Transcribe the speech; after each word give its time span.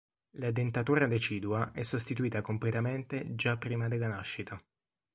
La 0.37 0.49
dentatura 0.49 1.05
decidua 1.05 1.73
è 1.73 1.83
sostituita 1.83 2.41
completamente 2.41 3.35
già 3.35 3.55
prima 3.57 3.87
della 3.87 4.07
nascita. 4.07 4.59